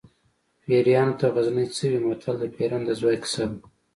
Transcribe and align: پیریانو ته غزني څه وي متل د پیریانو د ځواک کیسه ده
پیریانو 0.63 1.13
ته 1.19 1.27
غزني 1.35 1.65
څه 1.75 1.85
وي 1.91 1.99
متل 2.05 2.35
د 2.39 2.43
پیریانو 2.55 2.87
د 2.87 2.91
ځواک 2.99 3.19
کیسه 3.23 3.43
ده 3.49 3.55